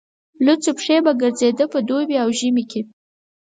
لوڅې 0.45 0.71
پښې 0.77 0.97
به 1.05 1.11
ګرځېد 1.21 1.59
په 1.73 1.79
دوبي 1.87 2.17
او 2.23 2.29
ژمي 2.37 2.63
کې. 2.71 2.81